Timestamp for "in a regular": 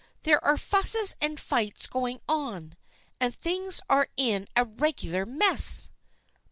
4.17-5.27